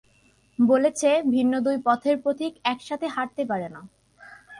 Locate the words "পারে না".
3.45-3.81